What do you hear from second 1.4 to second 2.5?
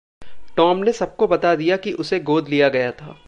दिया कि उसे गोद